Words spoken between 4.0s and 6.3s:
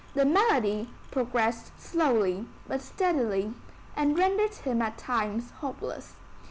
rendered him at times hopeless.